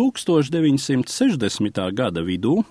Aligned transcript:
1960. 0.00 1.92
gada 1.92 2.22
vidū 2.24 2.62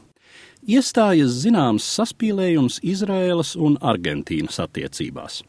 iestājas 0.66 1.36
zināms 1.44 1.86
saspīlējums 1.98 2.80
Izraēlas 2.82 3.52
un 3.54 3.78
Argentīnas 3.86 4.58
attiecībās. 4.64 5.44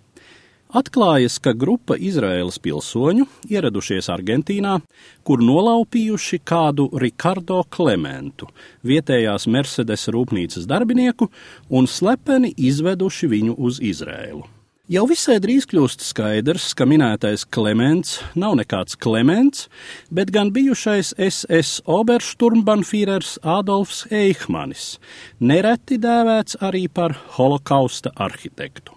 Atklājas, 0.76 1.38
ka 1.42 1.54
grupa 1.56 1.96
Izraēlas 1.96 2.60
pilsoņu 2.62 3.24
ieradušies 3.50 4.10
Argentīnā, 4.12 4.76
kur 5.24 5.40
nolaupījuši 5.42 6.42
kādu 6.44 6.90
Ricardo 7.00 7.64
Klementu, 7.72 8.52
vietējās 8.84 9.48
Mercedes 9.48 10.06
rūpnīcas 10.12 10.68
darbinieku, 10.70 11.32
un 11.72 11.88
slepeni 11.88 12.52
izveduši 12.54 13.34
viņu 13.34 13.56
uz 13.58 13.80
Izrēlu. 13.80 14.44
Jau 14.90 15.04
visai 15.06 15.36
drīz 15.38 15.68
kļūst 15.70 16.02
skaidrs, 16.02 16.72
ka 16.74 16.82
minētais 16.82 17.44
Klements 17.54 18.16
nav 18.34 18.56
nekāds 18.58 18.96
Klements, 18.98 19.68
bet 20.10 20.32
gan 20.34 20.48
bijušais 20.50 21.12
SS 21.14 21.84
Obersturmbannfīrers 21.86 23.36
Adolfs 23.46 24.00
Eichmanis, 24.10 24.96
nereti 25.38 26.00
dēvēts 26.02 26.58
arī 26.66 26.88
par 26.90 27.14
holokausta 27.36 28.10
arhitektu. 28.18 28.96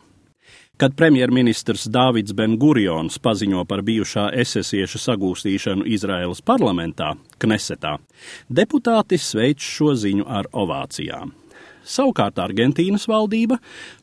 Kad 0.81 0.97
premjerministrs 0.97 1.85
Dāvids 1.93 2.33
Ben-Gurions 2.33 3.21
paziņo 3.21 3.61
par 3.69 3.85
bijušā 3.85 4.31
esesieša 4.41 5.03
sagūstīšanu 5.03 5.85
Izraēlas 5.93 6.41
parlamentā, 6.41 7.13
Knesetā, 7.37 7.99
deputāti 8.49 9.21
sveic 9.21 9.61
šo 9.61 9.93
ziņu 9.93 10.25
ar 10.25 10.49
ovācijām. 10.57 11.37
Savukārt 11.83 12.39
Argentīnas 12.39 13.05
valdība 13.11 13.59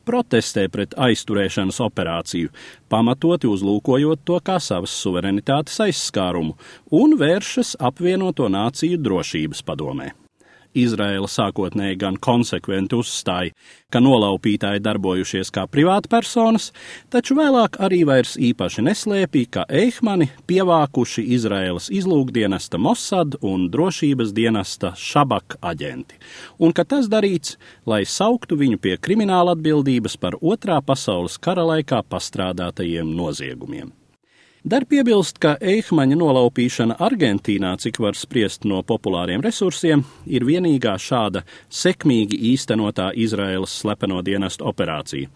protestē 0.07 0.67
pret 0.71 0.95
aizturēšanas 0.97 1.81
operāciju, 1.83 2.51
pamatoti 2.91 3.49
uzlūkojot 3.49 4.25
to 4.25 4.39
kā 4.45 4.59
savas 4.61 4.93
suverenitātes 5.03 5.81
aizskārumu 5.87 6.57
un 7.01 7.17
vēršas 7.19 7.77
apvienoto 7.81 8.49
nāciju 8.51 9.01
drošības 9.01 9.65
padomē. 9.65 10.11
Izraela 10.77 11.27
sākotnēji 11.27 11.99
gan 12.01 12.17
konsekventi 12.21 12.97
uzstāja, 12.99 13.53
ka 13.91 13.99
nolaupītāji 13.99 14.81
darbojušies 14.85 15.51
kā 15.53 15.65
privātpersonas, 15.71 16.69
taču 17.11 17.35
vēlāk 17.39 17.77
arī 17.83 18.01
vairs 18.07 18.37
īpaši 18.39 18.85
neslēpīja, 18.87 19.51
ka 19.51 19.65
Eihmani 19.67 20.29
pievākuši 20.49 21.25
Izraēlas 21.37 21.91
izlūkdienesta 21.91 22.79
Mossad 22.81 23.37
un 23.41 23.69
drošības 23.73 24.33
dienesta 24.37 24.93
Šabak 24.97 25.59
aģenti, 25.61 26.19
un 26.59 26.75
ka 26.75 26.87
tas 26.87 27.11
darīts, 27.11 27.57
lai 27.85 28.03
sauktu 28.07 28.59
viņu 28.59 28.81
pie 28.81 28.97
krimināla 28.97 29.57
atbildības 29.57 30.17
par 30.21 30.39
otrā 30.41 30.81
pasaules 30.85 31.39
kara 31.41 31.67
laikā 31.73 32.03
pastrādātajiem 32.07 33.11
noziegumiem. 33.15 33.91
Dar 34.61 34.83
piebilst, 34.85 35.39
ka 35.41 35.55
Eihmaņa 35.57 36.19
nolaupīšana 36.19 36.99
Argentīnā, 37.01 37.71
cik 37.81 37.97
var 37.97 38.13
spriest 38.13 38.61
no 38.69 38.83
populāriem 38.85 39.41
resursiem, 39.41 40.03
ir 40.29 40.43
vienīgā 40.45 40.91
šāda 41.01 41.41
sekmīgi 41.65 42.37
īstenotā 42.51 43.07
Izraēlas 43.17 43.73
slepeno 43.81 44.19
dienestu 44.21 44.67
operācija. 44.69 45.31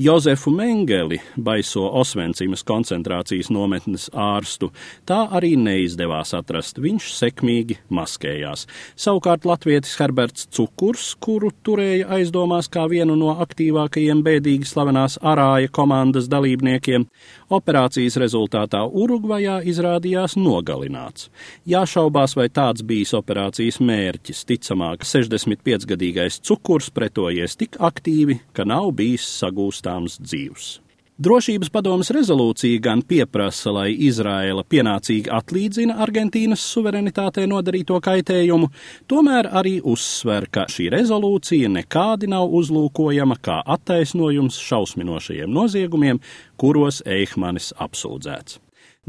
Jozefu 0.00 0.48
Mengeli, 0.56 1.18
baiso 1.36 1.82
Osvencimas 2.00 2.64
koncentrācijas 2.64 3.50
nometnes 3.52 4.06
ārstu, 4.16 4.70
tā 5.04 5.26
arī 5.28 5.52
neizdevās 5.60 6.32
atrast, 6.38 6.80
viņš 6.80 7.10
sekmīgi 7.18 7.76
maskējās. 7.92 8.64
Savukārt 8.96 9.44
latvietis 9.44 9.92
Herberts 10.00 10.48
Cukurs, 10.48 11.12
kuru 11.20 11.52
turēja 11.60 12.08
aizdomās 12.16 12.72
kā 12.72 12.88
vienu 12.88 13.18
no 13.20 13.36
aktīvākajiem 13.44 14.24
bēdīgi 14.24 14.72
slavenās 14.72 15.20
arāja 15.20 15.68
komandas 15.68 16.32
dalībniekiem, 16.32 17.04
operācijas 17.52 18.16
rezultātā 18.24 18.69
rezultātā 18.70 18.86
Urugvajā 18.90 19.62
izrādījās 19.66 20.36
nogalināts. 20.36 21.30
Jāšaubās, 21.66 22.36
vai 22.36 22.48
tāds 22.48 22.82
bijis 22.82 23.14
operācijas 23.14 23.80
mērķis. 23.80 24.44
Ticamāk, 24.46 25.04
65-gadīgais 25.04 26.40
cukurs 26.42 26.90
pretojies 26.90 27.56
tik 27.56 27.76
aktīvi, 27.78 28.40
ka 28.52 28.64
nav 28.64 28.92
bijis 28.92 29.26
sagūstāms 29.40 30.20
dzīvs. 30.20 30.89
Drošības 31.20 31.68
padomas 31.68 32.08
rezolūcija 32.16 32.80
gan 32.80 33.02
pieprasa, 33.04 33.68
lai 33.76 33.90
Izraela 34.06 34.62
pienācīgi 34.64 35.28
atlīdzina 35.36 35.98
Argentīnas 36.00 36.62
suverenitātei 36.64 37.44
nodarīto 37.50 37.98
kaitējumu, 38.00 38.70
tomēr 39.04 39.50
arī 39.60 39.74
uzsver, 39.84 40.46
ka 40.48 40.64
šī 40.72 40.88
rezolūcija 40.96 41.68
nekādi 41.74 42.30
nav 42.32 42.48
uzlūkojama 42.62 43.36
kā 43.44 43.58
attaisnojums 43.76 44.62
šausminošajiem 44.64 45.52
noziegumiem, 45.60 46.24
kuros 46.56 47.02
Eihmanis 47.04 47.74
apsūdzēts. 47.76 48.56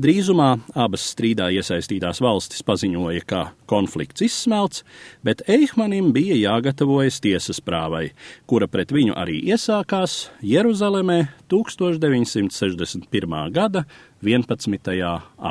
Drīzumā 0.01 0.55
abas 0.71 1.03
strīdā 1.11 1.49
iesaistītās 1.51 2.21
valstis 2.23 2.63
paziņoja, 2.63 3.25
ka 3.27 3.41
konflikts 3.67 4.23
izsmelts, 4.23 4.85
bet 5.19 5.43
Eihmanim 5.51 6.13
bija 6.15 6.37
jāgatavojas 6.39 7.19
tiesas 7.21 7.59
prāvai, 7.59 8.15
kura 8.47 8.71
pret 8.71 8.95
viņu 8.95 9.11
arī 9.19 9.43
iesākās 9.51 10.31
Jeruzalemē 10.47 11.27
1961. 11.51 13.51
gada 13.51 13.83
11. 14.23 14.95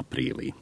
aprīlī. 0.01 0.57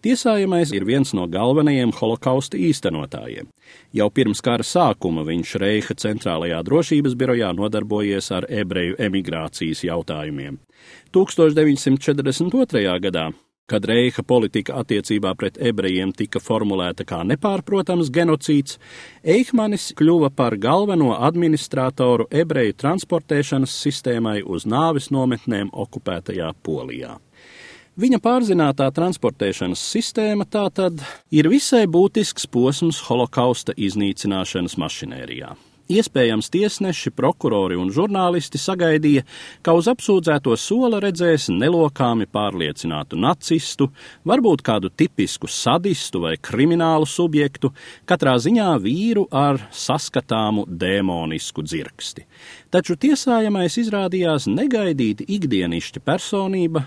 Tiesājamais 0.00 0.70
ir 0.72 0.86
viens 0.88 1.10
no 1.12 1.26
galvenajiem 1.28 1.90
holokausta 1.92 2.56
īstenotājiem. 2.56 3.50
Jau 3.92 4.08
pirms 4.08 4.40
kara 4.40 4.64
sākuma 4.64 5.26
viņš 5.28 5.52
Reiha 5.60 5.96
centrālajā 6.04 6.62
drošības 6.64 7.18
birojā 7.20 7.50
nodarbojies 7.58 8.30
ar 8.32 8.48
ebreju 8.48 8.96
emigrācijas 8.98 9.84
jautājumiem. 9.84 10.56
1942. 11.12 12.98
gadā 13.04 13.28
kad 13.70 13.84
Reiha 13.86 14.24
politika 14.26 14.80
attiecībā 14.80 15.30
pret 15.38 15.58
ebrejiem 15.70 16.10
tika 16.16 16.40
formulēta 16.42 17.04
kā 17.06 17.20
nepārprotams 17.28 18.10
genocīds, 18.10 18.80
Eihmanis 19.22 19.92
kļuva 19.98 20.32
par 20.34 20.56
galveno 20.58 21.12
administratoru 21.28 22.26
ebreju 22.42 22.74
transportēšanas 22.82 23.76
sistēmai 23.84 24.40
uz 24.42 24.66
nāvis 24.66 25.12
nometnēm 25.14 25.70
okupētajā 25.84 26.50
Polijā. 26.66 27.18
Viņa 28.00 28.16
pārzinātā 28.24 28.86
transportēšanas 28.96 29.80
sistēma 29.92 30.46
tātad 30.48 31.02
ir 31.36 31.50
visai 31.52 31.82
būtisks 31.90 32.46
posms 32.48 33.02
holokausta 33.04 33.74
iznīcināšanas 33.76 34.78
mašinērijā. 34.80 35.50
Iespējams, 35.90 36.48
tiesneši, 36.54 37.10
prokurori 37.12 37.76
un 37.76 37.90
žurnālisti 37.92 38.60
sagaidīja, 38.62 39.24
ka 39.66 39.74
uz 39.76 39.90
apsūdzēto 39.90 40.54
sola 40.56 41.00
redzēs 41.02 41.48
nelokāmi 41.50 42.28
pārliecinātu 42.30 43.18
nacistu, 43.20 43.90
varbūt 44.24 44.62
kādu 44.64 44.88
tipisku 44.88 45.50
sadistu 45.50 46.22
vai 46.22 46.36
kriminālu 46.38 47.08
subjektu, 47.10 47.72
katrā 48.08 48.38
ziņā 48.40 48.70
vīru 48.86 49.26
ar 49.28 49.60
saskatāmu 49.74 50.64
dēmonisku 50.70 51.66
dzirksti. 51.66 52.24
Taču 52.70 52.96
tiesājamais 52.96 53.76
izrādījās 53.82 54.48
negaidīti 54.48 55.26
ikdienišķa 55.36 56.06
personība, 56.06 56.86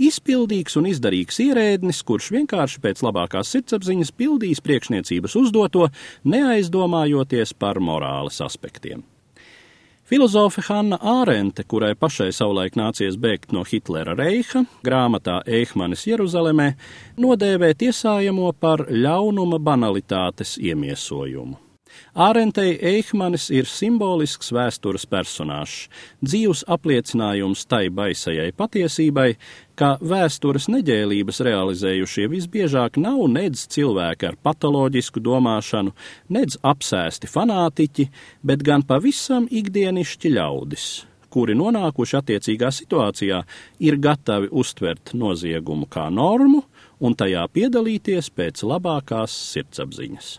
Izpildīgs 0.00 0.76
un 0.80 0.88
izdarīgs 0.90 1.40
ierēdnis, 1.44 2.02
kurš 2.06 2.30
vienkārši 2.36 2.82
pēc 2.84 3.04
labākās 3.06 3.52
sirdsapziņas 3.54 4.12
pildīs 4.16 4.64
priekšniecības 4.64 5.36
uzdoto, 5.40 5.88
neaizdomājoties 6.24 7.54
par 7.58 7.80
morāles 7.80 8.40
aspektiem. 8.44 9.02
Filozofe 10.10 10.64
Hanna 10.66 10.96
Ārente, 11.06 11.62
kurai 11.62 11.92
pašai 11.94 12.32
savulaik 12.34 12.74
nācies 12.74 13.14
bēgt 13.14 13.52
no 13.54 13.62
Hitlera 13.62 14.16
reiha, 14.18 14.64
grāmatā 14.82 15.36
Eihmanis 15.46 16.02
Jeruzalemē, 16.10 16.72
nodēvē 17.22 17.70
tiesājamo 17.78 18.50
par 18.58 18.88
ļaunuma 18.90 19.62
banalitātes 19.62 20.56
iemiesojumu. 20.58 21.69
Ārentei 22.14 22.74
Eihmanis 22.82 23.48
ir 23.54 23.68
simbolisks 23.70 24.50
vēstures 24.54 25.06
personāžs, 25.06 25.88
dzīvs 26.24 26.64
apliecinājums 26.66 27.66
tai 27.70 27.84
baisajai 27.94 28.50
patiesībai, 28.56 29.28
ka 29.78 29.94
vēstures 30.02 30.66
neģēlības 30.72 31.40
realizējušie 31.46 32.26
visbiežāk 32.32 32.98
nav 33.00 33.22
nedz 33.32 33.64
cilvēki 33.72 34.30
ar 34.32 34.40
patoloģisku 34.42 35.22
domāšanu, 35.22 35.94
nedz 36.34 36.58
apsēsti 36.66 37.30
fanātiķi, 37.30 38.08
bet 38.42 38.66
gan 38.66 38.84
pavisam 38.84 39.46
ikdienišķi 39.46 40.34
ļaudis, 40.36 40.90
kuri 41.30 41.54
nonākuši 41.56 42.18
attiecīgā 42.20 42.74
situācijā, 42.74 43.40
ir 43.86 44.02
gatavi 44.02 44.50
uztvert 44.50 45.14
noziegumu 45.14 45.86
kā 45.86 46.10
normu 46.10 46.64
un 47.00 47.16
tajā 47.16 47.46
piedalīties 47.54 48.34
pēc 48.34 48.66
labākās 48.66 49.40
sirdsapziņas 49.54 50.38